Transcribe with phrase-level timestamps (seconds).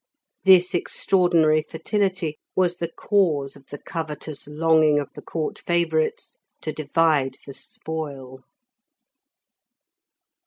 [0.45, 6.73] This extraordinary fertility was the cause of the covetous longing of the Court favourites to
[6.73, 8.39] divide the spoil.